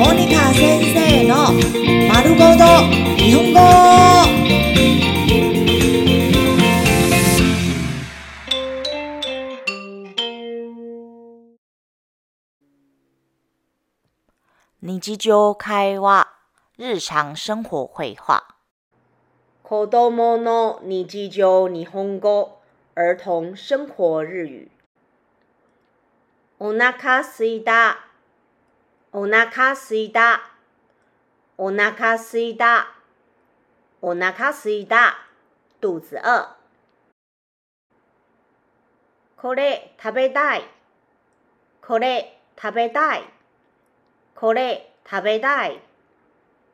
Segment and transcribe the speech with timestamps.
[0.00, 1.52] モニカ先生の
[2.08, 2.64] 丸ごと
[3.16, 3.60] 日本語。
[14.80, 16.28] 日常会話
[16.78, 18.44] 日常生活会話
[19.62, 22.60] 子供の日常日本語
[22.94, 24.70] 儿童生活日語
[26.58, 27.98] お腹すいた
[29.13, 30.41] お腹すいた
[31.57, 32.95] お腹すいた
[34.01, 35.17] お腹すいた
[35.81, 36.47] 肚子餓
[39.37, 40.63] これ食べたい
[41.81, 43.23] これ食べたい
[44.35, 45.81] これ食べたい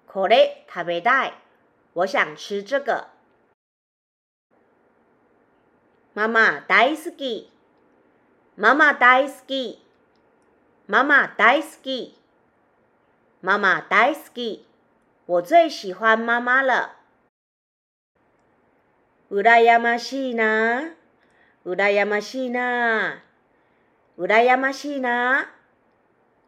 [0.06, 1.34] これ食べたい
[1.98, 3.08] 我想吃这个。
[6.14, 7.50] 妈妈大好き。
[8.54, 9.80] 妈妈大好き。
[10.86, 12.17] 妈妈大好き。
[13.40, 14.66] 妈妈大好き。
[15.28, 16.96] 我最喜欢妈妈了。
[19.30, 20.96] 羨ましいな。
[21.64, 23.22] 羨ましいな。
[24.18, 25.50] 羨ましいな。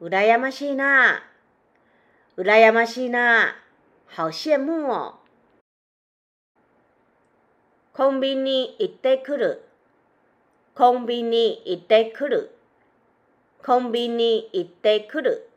[0.02, 1.22] 羨ましいな。
[2.36, 3.56] 羨ましいな。
[4.16, 5.20] 好羡慕哦。
[7.94, 9.70] コンビニ行ってくる。
[10.74, 12.56] コンビニ行ってくる。
[13.62, 15.49] コンビニ行ってくる。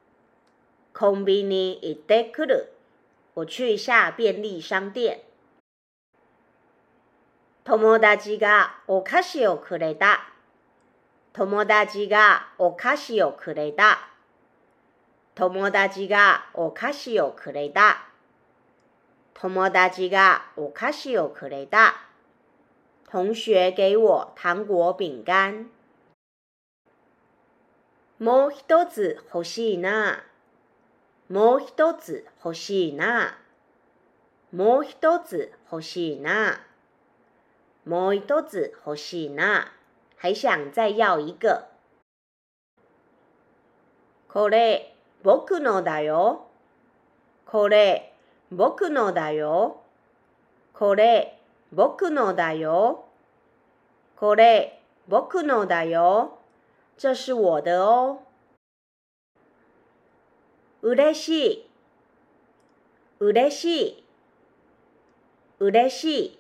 [1.03, 2.73] コンビニ行ってくる。
[3.35, 5.19] 我去一下便利商店。
[7.65, 10.21] 友達がお菓子をくれた。
[11.33, 14.11] 友達がお菓子をくれた。
[15.35, 18.05] 友達がお菓子をくれた。
[19.35, 21.97] 友達がお菓子をくれた。
[23.11, 25.67] 同学给我糖果饼干。
[28.21, 30.23] もう一つ欲しいな。
[31.33, 33.39] もう一つ欲しいな。
[34.53, 36.61] もう一つ欲しいな。
[37.87, 39.73] もう一つ欲しいな。
[40.19, 41.69] 还想再要一个。
[44.29, 46.49] これ、僕のだよ。
[47.47, 48.13] これ、
[48.51, 49.81] 僕のだよ。
[50.75, 51.41] これ、
[51.73, 53.07] 僕のだよ。
[54.17, 56.41] これ、僕のだよ。
[56.99, 58.19] 这是我的哦。
[60.83, 61.71] 嬉しい。
[63.21, 64.05] 嬉しい。
[65.61, 66.39] 嬉しい。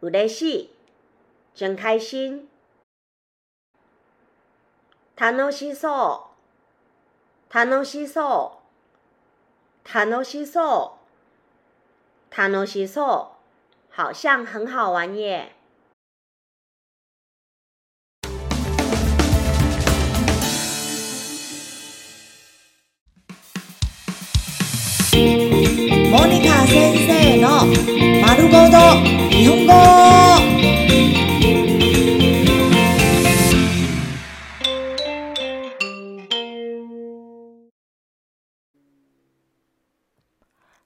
[0.00, 0.70] 嬉しい。
[1.54, 2.48] 真開心。
[5.14, 6.30] 楽しそ
[7.50, 7.54] う。
[7.54, 8.60] 楽しそ
[9.84, 9.94] う。
[9.94, 10.98] 楽しそ
[12.30, 12.36] う。
[12.36, 13.36] 楽しそう。
[13.94, 15.55] 好像很好玩耶。
[26.18, 27.66] モニカ先生の
[28.26, 28.78] 丸ごと
[29.28, 29.72] 日本語。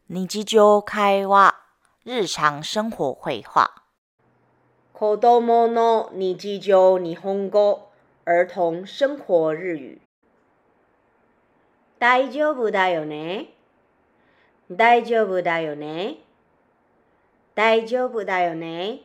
[0.09, 1.55] 日常会話
[2.05, 3.71] 日常生活会話
[4.93, 7.89] 子供の日常日本語。
[8.25, 10.01] 儿童生活日語。
[12.01, 13.60] 大丈夫だよね
[14.73, 16.19] 大丈夫だよね？
[17.57, 19.01] 大丈夫だよね？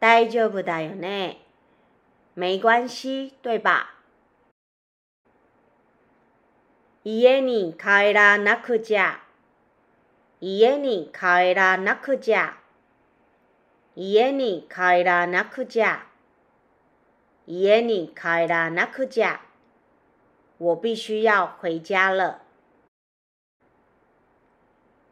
[0.00, 1.38] 大丈夫だよね？
[2.34, 3.94] 没关系对吧？
[7.04, 9.20] 家に帰らなくちゃ
[10.40, 10.78] 家？
[10.78, 12.58] に帰らなくちゃ
[13.94, 14.32] 家？
[14.32, 16.04] に帰らなくちゃ
[17.46, 17.82] 家？
[17.82, 19.40] に帰らなくちゃ
[20.58, 22.43] 我必须要回家了。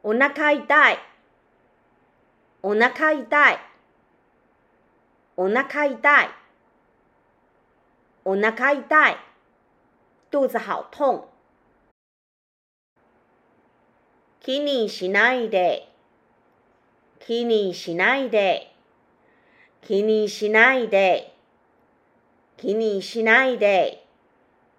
[0.05, 0.99] お腹痛い。
[2.61, 3.59] お腹痛い。
[5.37, 6.29] お腹痛い。
[8.25, 9.17] お腹痛い。
[10.33, 11.25] 肚子好痛。
[14.41, 15.89] 気にしないで。
[17.21, 18.75] 気にしないで。
[19.83, 21.33] 気にしないで。
[22.57, 24.05] 気にしないで。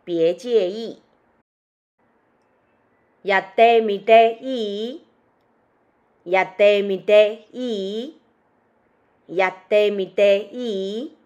[0.06, 1.02] 别介意。
[3.24, 5.13] やってみていい？
[6.26, 8.22] やってみていい？
[9.28, 11.18] やってみていい？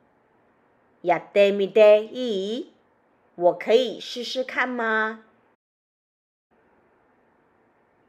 [1.03, 2.73] やってみていい？
[3.35, 5.19] 我可以试试看吗？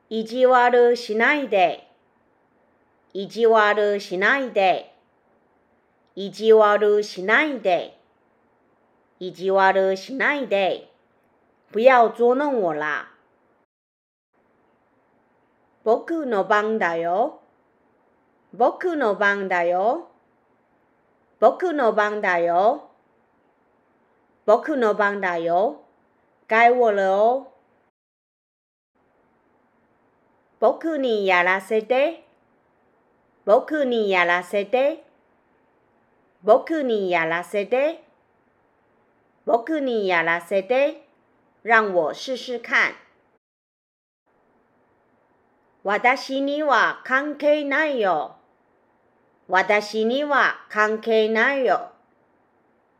[0.08, 1.86] 意地悪しないで。
[3.12, 4.94] 意地悪しないで。
[6.14, 7.98] 意地悪しないで。
[9.20, 10.88] 意地悪しないで。
[11.70, 13.17] 不要捉弄我啦。
[15.88, 17.40] 僕の番だよ。
[18.52, 20.10] 僕の番だよ。
[21.40, 22.90] 僕の番だよ。
[24.44, 25.80] 僕の番だよ。
[26.46, 27.52] 该我了哦。
[30.60, 32.26] 僕にやらせて。
[33.46, 35.06] 僕にやらせて。
[36.42, 38.04] 僕にやらせて。
[39.46, 41.08] 僕にやらせて。
[41.62, 43.07] 让我试试看。
[45.88, 48.36] 私には関係ないよ。
[49.48, 51.92] 私には関係ないよ。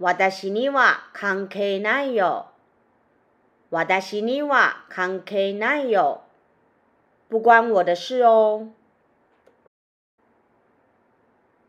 [0.01, 2.47] 私には関係ないよ。
[3.71, 6.23] 私には関係ないよ。
[7.29, 8.69] 不关我的事哦。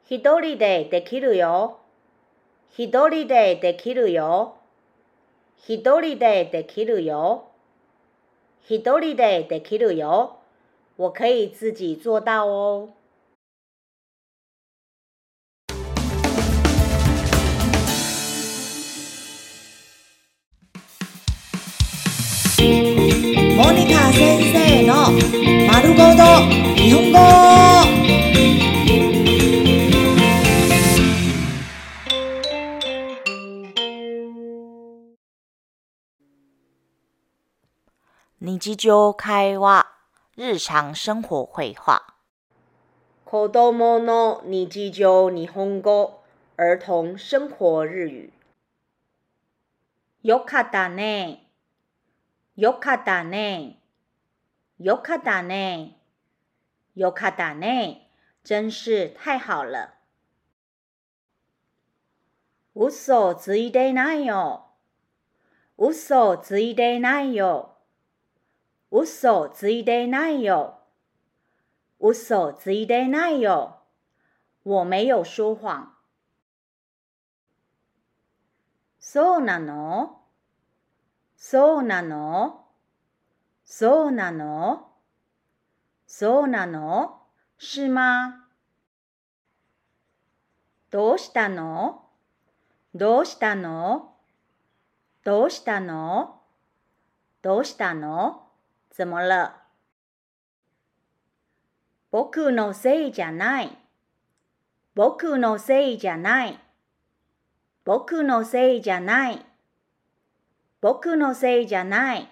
[0.05, 1.79] 一人でできるよ。
[2.69, 4.55] 一人でできるよ。
[5.57, 7.49] 一人でできるよ。
[8.69, 10.38] 一人でできるよ。
[10.98, 12.88] 我可以自己做到哦。
[23.56, 25.12] モニカ先生の
[25.70, 26.24] 丸ごと
[26.76, 27.18] 日本語。
[38.40, 39.86] 日常会話、
[40.41, 42.01] 日常生活会話。
[43.25, 46.23] 子供の日常日本語、
[46.55, 48.31] 儿童生活日語。
[50.23, 51.51] よかったね。
[52.55, 53.81] よかったね。
[54.79, 55.97] よかったね。
[56.95, 58.09] よかったね。
[58.45, 59.95] 真是太好了。
[62.73, 64.67] 嘘ついてないよ。
[65.77, 67.78] 嘘ついてないよ。
[68.91, 70.79] 嘘ついてないよ。
[71.99, 73.77] 嘘ついてないよ。
[74.63, 75.93] 我没有说谎。
[78.99, 80.19] そうなの？
[81.35, 82.65] そうなの？
[83.65, 84.87] そうなの？
[86.05, 87.21] そうなの？
[87.57, 88.45] 是吗
[90.91, 92.09] どうしたの？
[92.95, 94.15] どうしたの？
[95.23, 96.41] どうしたの？
[97.41, 98.48] どうしたの？
[98.99, 99.61] 怎么了？
[102.11, 103.77] 僕のせいじゃない。
[104.93, 106.59] 僕のせいじゃない。
[107.85, 109.45] 僕のせいじゃない。
[110.81, 112.27] 僕のせいじゃない。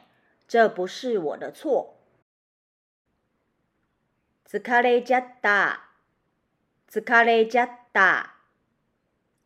[0.46, 1.94] 这不是我的错。
[4.46, 5.80] 疲れちゃった。
[6.92, 8.36] 疲れちゃった。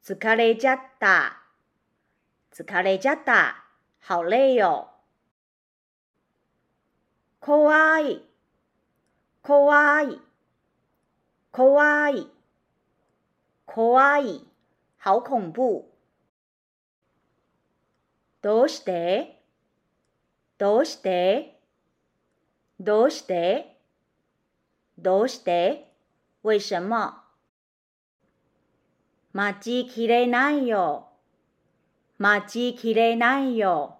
[0.03, 1.37] 疲れちゃった。
[2.51, 3.63] 疲れちゃった。
[4.07, 4.90] 好累よ。
[7.41, 8.21] 怖い。
[9.41, 10.19] 怖い。
[11.51, 12.27] 怖い。
[13.65, 14.45] 怖い。
[15.03, 15.85] 好恐怖。
[18.43, 19.41] どうして？
[20.59, 21.59] どうして？
[22.79, 23.75] どうして？
[24.99, 25.91] どうして？
[26.43, 27.23] 为什么？
[29.33, 31.07] 待ちきれないよ。
[32.19, 33.97] 待ちきれないよ。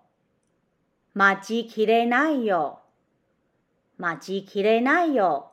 [1.16, 2.81] 待ちきれないよ。
[4.02, 5.52] 待ちきれないよ。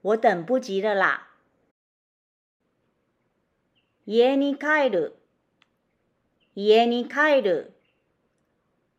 [0.00, 1.28] 我等不及了啦。
[4.06, 5.16] 家に帰る。
[6.54, 7.74] 家に帰る。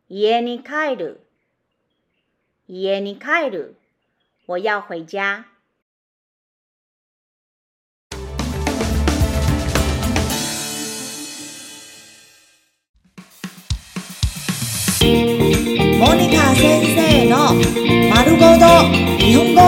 [0.08, 1.20] 家に帰る。
[2.68, 3.74] 家に帰る。
[4.46, 5.46] 我要回家。
[15.98, 18.66] モニカ先生の丸ごと
[19.16, 19.62] 日本語。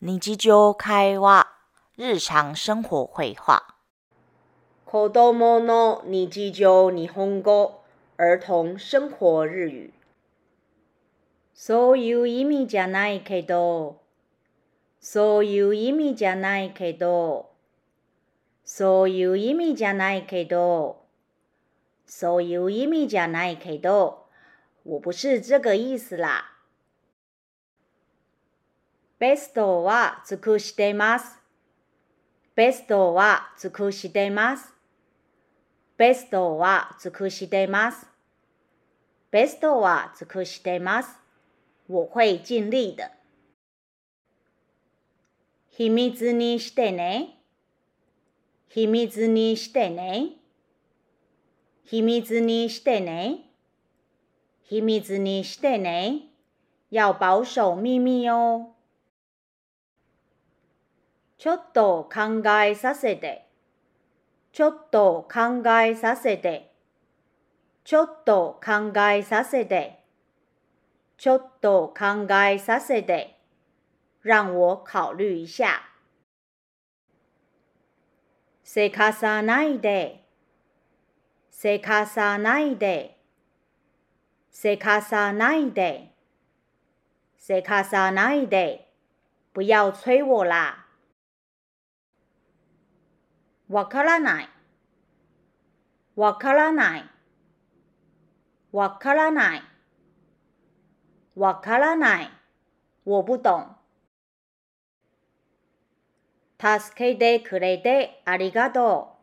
[0.00, 1.46] 日常会話、
[1.96, 3.62] 日常生活会話。
[4.84, 7.84] 子供の日常日本語、
[8.18, 9.92] 兒童生活日語。
[11.54, 14.00] そういう意味じゃないけど、
[15.00, 17.50] そういう意味じゃないけど、
[18.64, 21.06] そういう意味じゃないけど、
[22.04, 24.26] そういう意味じゃないけど、
[24.84, 26.44] 我不是这个意思啦。
[29.18, 31.38] ベストは尽くしてます。
[32.54, 34.74] ベストは尽くしてます。
[35.96, 38.06] ベストは尽くしてます。
[39.30, 41.18] ベストは尽くしてます。
[41.88, 43.19] 我会尽力的。
[45.80, 47.38] 秘密にしてね。
[48.68, 50.32] 秘密にしてね。
[51.84, 53.50] 秘密にしてね。
[54.64, 56.26] 秘密にしてね。
[56.90, 58.74] 要保守秘密哦。
[61.38, 63.48] ちょっと考えさせて。
[64.52, 66.74] ちょっと考えさせて。
[67.84, 70.04] ちょっと考えさせて。
[71.16, 73.39] ちょっと考えさせて。
[74.22, 75.82] 让我考虑一下。
[78.62, 80.24] せかさないで。
[81.50, 83.18] せかさないで。
[84.50, 86.14] せかさないで。
[87.36, 88.92] せかさないで。
[89.52, 90.86] 不要催我啦。
[93.68, 94.48] わからない。
[96.14, 97.10] わからない。
[98.72, 99.62] わからない。
[101.34, 102.30] わからない。
[103.04, 103.79] 我不懂。
[106.60, 109.16] 助けてくれてありがと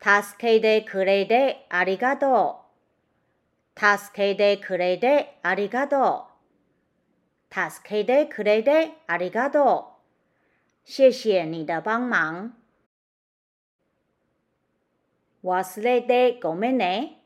[0.00, 0.04] う。
[0.04, 2.60] 助けてくれてありがと
[3.74, 3.80] う。
[3.80, 6.28] 助けてくれてありがと
[7.50, 7.70] う。
[7.70, 9.96] 助けてくれてありがと
[10.84, 10.88] う。
[10.88, 12.52] 谢谢你的帮忙。
[15.42, 17.24] 忘れてごめんね。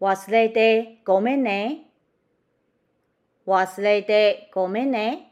[0.00, 1.90] 忘れてごめんね。
[3.44, 5.27] 忘れてごめんね。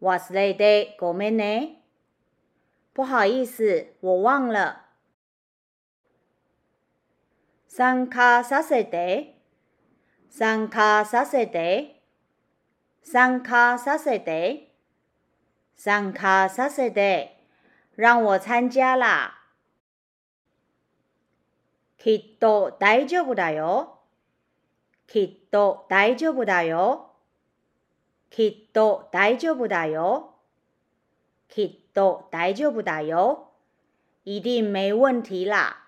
[0.00, 1.82] 忘れてごめんね。
[2.94, 4.82] 不好意思，我忘了。
[7.68, 9.34] 参加させて。
[10.30, 12.02] 参加させて。
[13.02, 14.72] 参加させて。
[15.76, 17.36] 参加させて。
[17.96, 19.34] 让我参加啦。
[21.98, 23.98] きっと大丈夫だよ。
[25.06, 27.05] きっと大丈夫だよ。
[28.30, 30.34] きっと大丈夫だよ。
[31.48, 33.48] きっと大丈夫だよ。
[34.24, 35.86] 一定没问题啦。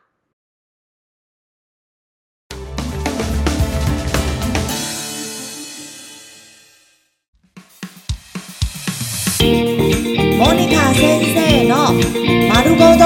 [9.40, 11.92] モニカ先生の
[12.48, 13.04] 丸ごと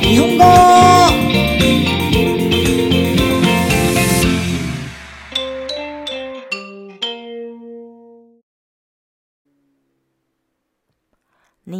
[0.00, 2.01] 日本語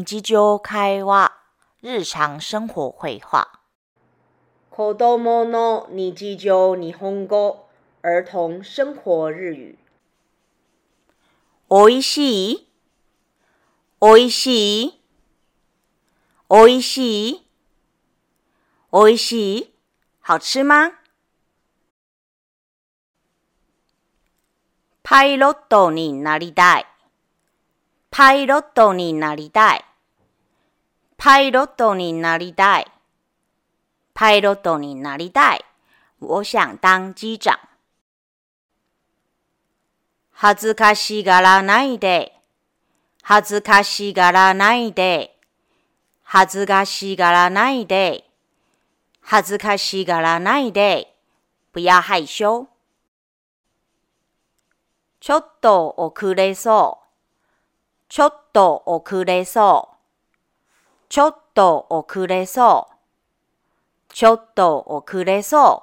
[0.05, 1.31] 日常会話、
[1.81, 3.47] 日常生活会話。
[4.69, 7.69] 子供の日常日本語、
[8.03, 9.79] 儿童生活日語。
[11.69, 12.69] おいしい
[14.01, 15.01] おいしい
[16.49, 17.49] おいしい
[18.91, 19.75] おいしい
[20.21, 20.95] 好吃吗？
[25.05, 26.87] パイロットになりたい。
[28.11, 29.85] パイロットになりたい。
[31.25, 32.87] パイロットになりたい。
[34.13, 35.65] パイロットになりたい。
[36.19, 37.53] 我想当機長。
[40.33, 42.33] 恥ずかしがらないで。
[43.23, 45.39] 恥ずかしがらないで。
[46.25, 48.25] 恥ずかしがらないで。
[49.21, 51.15] 恥ずかしがらないで。
[51.73, 52.67] 不要害羞。
[55.21, 57.07] ちょっと遅れそう。
[58.09, 59.92] ちょっと遅れそう。
[61.13, 64.15] ちょっと遅れそう。
[64.15, 65.83] ちょっと遅れそ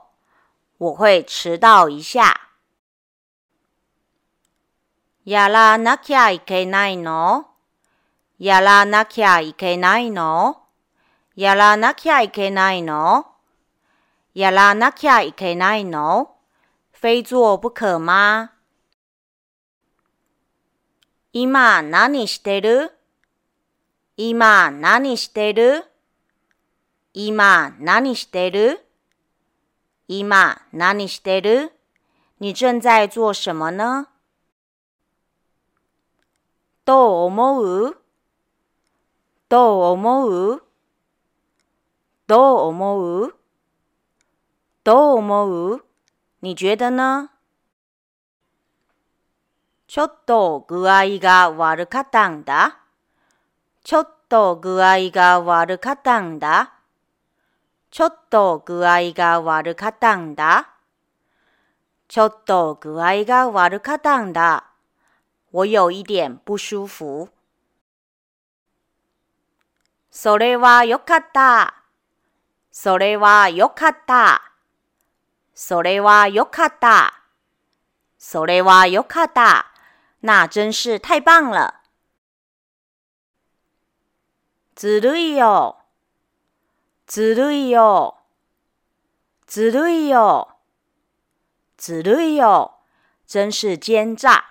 [0.79, 0.85] う。
[0.85, 2.49] 我会迟到一下。
[5.25, 7.45] やらなきゃいけないの？
[8.39, 10.63] やらなきゃいけないの？
[11.35, 13.27] やらなきゃいけないの？
[14.33, 16.31] やらなきゃいけないの？
[16.91, 18.49] 非做不可吗？
[21.31, 22.98] 今何してる？
[24.21, 25.85] 今何してる？
[27.13, 28.85] 今何してる？
[30.09, 31.71] 今何してる？
[32.39, 34.07] 你正在做什么呢？
[36.83, 37.95] どう思う？
[39.47, 40.63] どう思う？
[42.27, 43.35] どう思う？
[44.83, 45.85] どう思う？
[46.41, 47.29] 你觉得呢？
[49.87, 52.78] ちょっと具合が悪かったんだ。
[53.89, 56.73] ちょっと具合が悪かったんだ。
[57.89, 60.69] ちょっと具合が悪かったんだ。
[62.07, 64.67] ちょっと具合が悪かったんだ。
[65.51, 67.31] 我有一点不舒服。
[70.11, 71.73] それはよかった。
[72.71, 74.53] それはよかった。
[75.55, 77.23] それはよかった。
[78.19, 79.65] それはよかった。
[80.21, 81.78] 那真是太棒了。
[84.79, 85.75] ずるいよ。
[87.05, 88.15] ずるいよ。
[89.45, 90.47] ずるいよ。
[91.77, 92.71] ずるいよ。
[93.27, 94.41] 真是奸诈。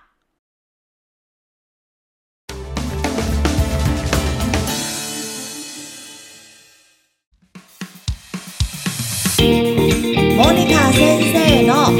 [9.38, 11.90] モニカ先生の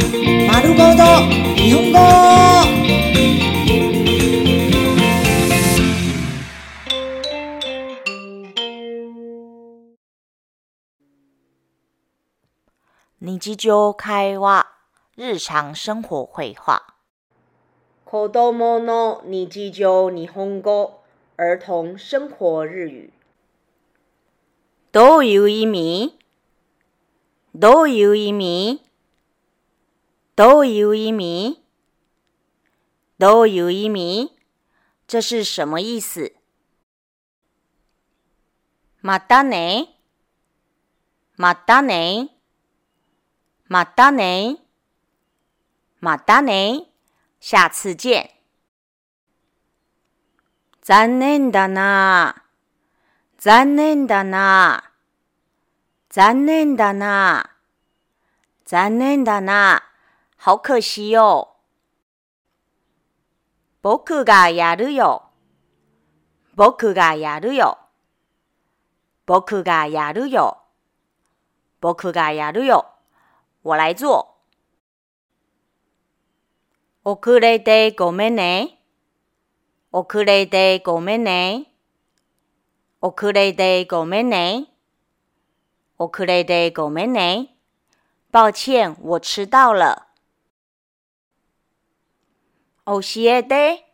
[0.52, 1.02] 丸ごと
[1.56, 2.27] 日本語
[13.37, 14.67] 日常会話、
[15.15, 16.81] 日常生活会話。
[18.05, 21.01] 子供の日常日本語、
[21.37, 23.23] 儿童生活日語。
[24.93, 26.19] どういう意味
[27.55, 28.83] どういう意味
[30.35, 31.63] どういう意味
[33.17, 34.31] どういう意味
[35.07, 36.29] 这是什么意思
[39.01, 39.95] またね
[41.37, 42.29] またね
[43.68, 44.56] またね
[46.00, 46.84] またね
[47.38, 48.30] 下次见。
[50.80, 52.44] 残念だな。
[53.36, 54.90] 残念だな。
[56.08, 57.50] 残念だな。
[58.64, 59.82] 残念だな。
[60.42, 61.54] 好可惜よ。
[63.82, 65.24] 僕がやるよ。
[66.54, 67.78] 僕がやるよ。
[69.26, 70.58] 僕がやるよ。
[71.82, 72.97] 僕がやるよ。
[73.62, 74.36] 我来做。
[77.04, 78.80] 遅れてごめんね。
[79.92, 81.72] 遅れてごめんね。
[83.00, 84.66] 遅れてごめんね。
[85.98, 87.56] 遅れてごめんね。
[88.30, 90.08] 抱歉，我迟到了。
[92.84, 93.86] 教えて。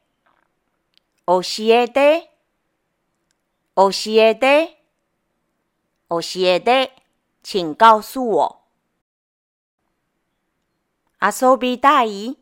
[1.27, 2.31] 教えて。
[3.77, 4.79] 教えて。
[6.09, 6.91] 教えて。
[7.43, 8.64] 请告诉我。
[11.24, 12.38] 遊びたい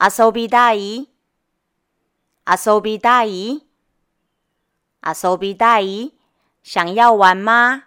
[0.00, 1.08] 遊びたい
[2.44, 3.62] 遊びたい
[5.04, 6.12] 遊びたい
[6.62, 7.84] 想要玩吗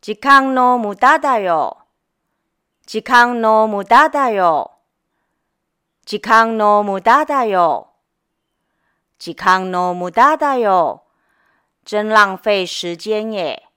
[0.00, 1.78] 時間の無駄だよ。
[2.86, 4.70] 時間の無駄だよ。
[6.06, 7.88] 時間の無駄だよ。
[9.18, 11.02] 時間の無駄だよ。
[11.84, 13.68] 真浪費時間耶。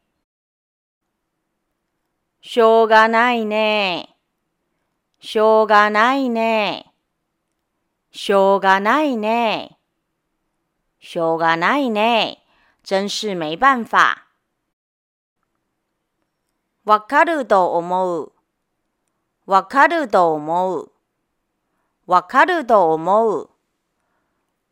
[2.46, 4.14] しょうがないね。
[5.18, 6.92] しょうがないね。
[8.12, 9.78] しょうがないね。
[11.00, 12.44] しょうがないね。
[12.82, 13.96] 真是没办法。
[16.84, 18.32] わかると思う。
[19.46, 20.92] わかると思う。
[22.06, 23.50] わかると思う。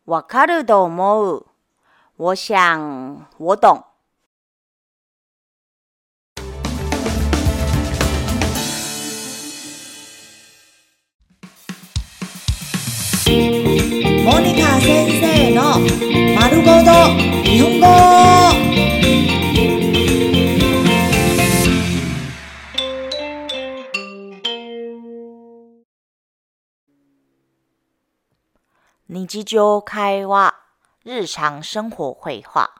[0.04, 1.46] わかると思う。
[2.18, 3.91] 我想，我懂。
[14.82, 15.78] 先生の
[16.40, 16.90] 丸ごと
[17.44, 17.86] 日本語
[29.08, 30.54] 日常会話、
[31.04, 32.70] 日常生活会話。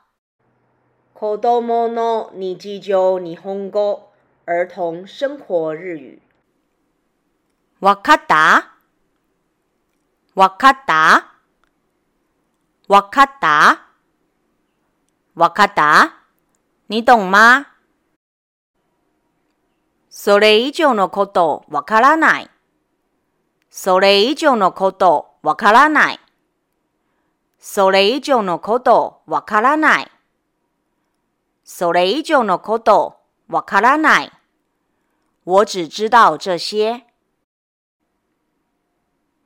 [1.13, 4.09] 子供の日常日本語、
[4.45, 6.19] 儿童生活日
[7.79, 7.87] 語。
[7.87, 8.73] わかった？
[10.35, 11.32] わかった？
[12.93, 13.87] わかった？
[15.33, 16.13] わかった？
[16.89, 17.65] 你懂吗
[20.11, 22.51] それ以上のことわからない。
[23.71, 26.19] それ以上のことわからない。
[27.57, 30.11] それ以上のことわからない。
[31.63, 34.31] それ以上のことわからない。
[35.45, 37.05] 我只知道这些。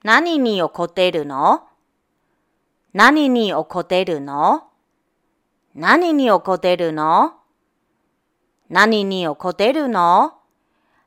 [0.04, 1.67] 何に怒っているの？
[2.98, 4.64] 何に怒ってるの？
[5.76, 7.36] 何に怒ってるの？
[8.72, 10.34] 何に怒ってるの？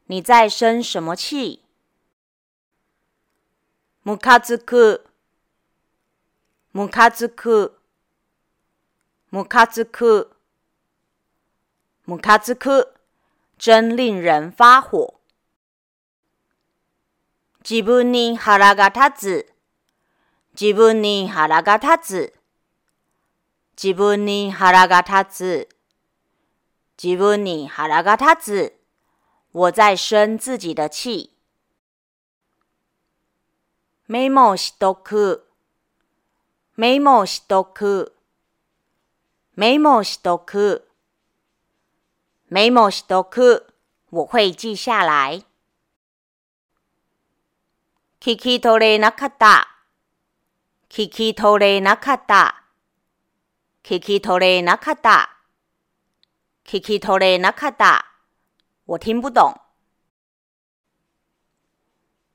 [0.06, 1.58] 你在生什么气？
[4.04, 5.04] ムカつく、
[6.72, 7.76] ムカつく、
[9.32, 10.30] ムカつく、
[12.06, 12.86] ムカつく、
[13.58, 15.14] 真令人发火。
[17.68, 19.59] 自分に腹が立つ。
[20.58, 22.34] 自分に腹が立つ。
[23.82, 25.68] 自分に腹が立つ。
[27.02, 28.80] 自分に腹が立つ。
[29.52, 31.30] 我在生自己的气。
[34.08, 35.46] メモしとく。
[36.76, 38.16] メモしとく。
[39.54, 40.88] メモしとく。
[42.50, 43.66] メモしとく。
[44.10, 45.44] 我会记下来。
[48.18, 49.69] 聞き取れなかった。
[50.92, 52.64] 聞き取れなかった。
[53.84, 55.30] 聞き取れなかった。
[56.66, 58.06] 聞き取れなかった。
[58.86, 59.54] 我听不懂。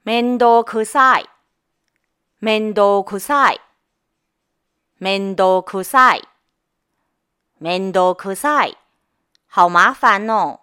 [0.05, 1.25] 面倒くさい。
[2.39, 3.59] 面倒くさい。
[5.01, 6.21] 面倒くさい。
[7.59, 8.77] 面倒くさい。
[9.53, 10.61] 好麻烦哦。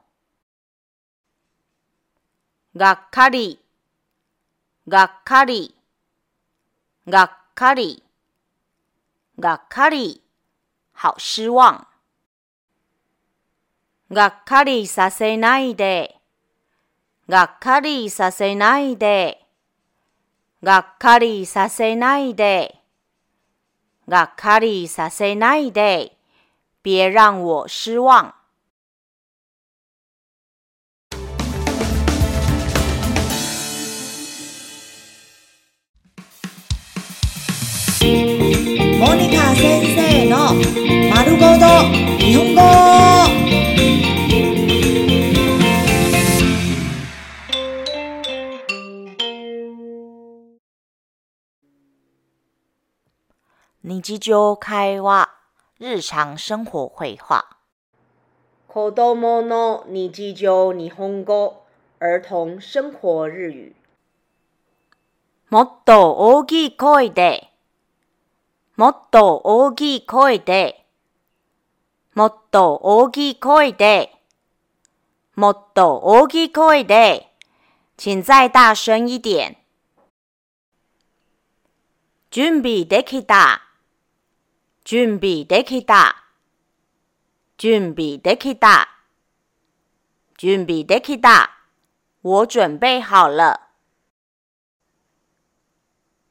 [2.75, 3.61] がっかり。
[4.89, 5.75] がっかり。
[7.07, 8.03] がっかり。
[9.39, 10.23] がっかり。
[10.95, 11.87] 好失望。
[14.11, 16.17] がっかりさせないで。
[17.29, 19.47] がっかりさせないで。
[20.63, 22.77] がっかりさせないで。
[24.09, 26.17] がっかりさせないで。
[26.83, 28.42] 别让我失望。
[39.03, 40.55] モニカ先生の
[41.13, 41.67] 丸ごと
[42.19, 42.63] 日本語
[53.83, 55.31] 日常会話、
[55.81, 57.45] 日常生活会話。
[58.69, 61.65] 子供の日常日本語、
[61.99, 63.75] 儿童生活日
[65.51, 65.57] 語。
[65.59, 67.52] もっと大きい声で、
[68.77, 70.87] もっと大きい声で、
[72.15, 74.11] もっと大きい声で、
[75.37, 77.29] もっと大きい声で、
[77.97, 79.57] 请再大声一点。
[82.31, 83.63] 準備できた。
[84.85, 86.17] 準備できた。
[87.59, 88.89] 準備できた。
[90.39, 91.51] 準備できた。
[92.23, 93.61] 我準備好了。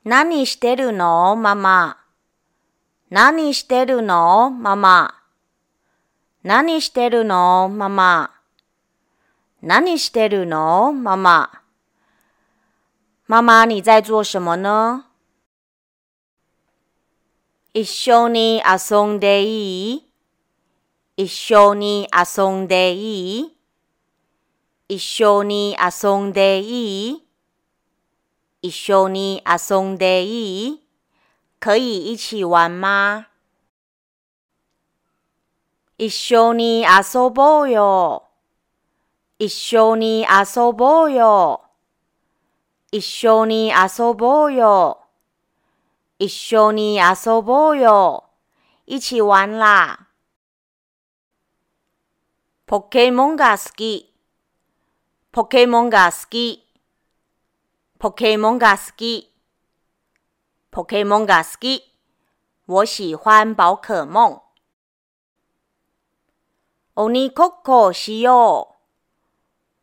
[0.04, 1.36] 何してるの？
[1.36, 2.01] ママ。
[3.14, 4.50] 何してるの？
[4.50, 5.14] ママ。
[6.44, 7.68] 何してるの？
[7.68, 8.32] ママ。
[9.62, 10.94] 何してるの？
[10.94, 11.50] 妈妈。
[13.28, 15.08] 妈妈，你在做什么呢？
[17.74, 20.04] 一緒に遊んでいい？
[21.18, 23.58] 一緒に遊んでいい？
[24.88, 27.28] 一緒に遊んでいい？
[28.62, 30.81] 一緒に遊んでいい？
[31.62, 33.28] 可以一起玩吗？
[35.98, 38.30] 一緒に遊ぼうよ。
[39.38, 41.62] 一緒に遊ぼうよ。
[42.92, 45.06] 一緒に遊ぼうよ。
[46.18, 48.24] 一緒に遊ぼうよ。
[48.88, 50.08] 一起玩啦。
[52.66, 54.12] ポケモンが好き。
[55.32, 56.68] ポケモンが好き。
[58.00, 59.31] ポケモンが好き。
[60.72, 61.84] ポケモンが好き。
[62.66, 64.42] 我喜欢宝可梦。
[66.96, 68.78] 鬼ごっこしよ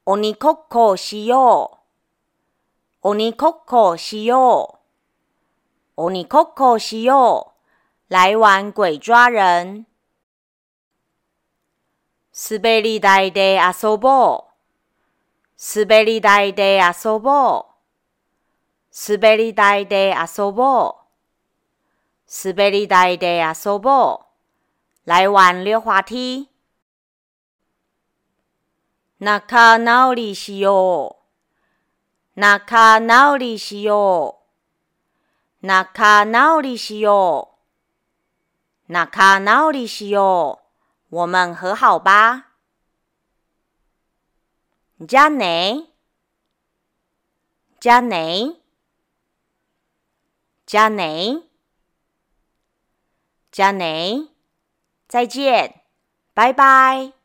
[0.06, 0.10] う。
[0.10, 1.78] 鬼ごっこしよ
[3.04, 3.08] う。
[3.08, 4.80] 鬼ごっこしよ
[5.96, 6.02] う。
[6.02, 7.52] 鬼ごっこしよ
[8.08, 8.10] う。
[8.10, 9.84] 来玩鬼抓人。
[12.32, 15.84] 滑り台で遊ぼう。
[15.84, 17.77] 滑り台で遊ぼう。
[19.00, 20.94] 滑り台で遊ぼう。
[22.28, 25.08] 滑り台で遊ぼう。
[25.08, 26.48] 来玩溜滑梯。
[29.20, 31.16] 仲直りしよ
[32.36, 32.40] う。
[32.40, 34.40] 仲直りしよ
[35.62, 35.66] う。
[35.66, 37.54] 仲直りしよ
[38.88, 38.92] う。
[38.92, 40.60] 仲直りしよ
[41.10, 41.16] う。
[41.16, 42.48] 我们和好吧。
[45.00, 45.84] じゃね。
[47.80, 48.67] じゃね。
[50.68, 51.38] じゃあね。
[53.50, 54.28] じゃあね。
[55.08, 55.72] 再见。
[56.34, 57.17] 拜拜。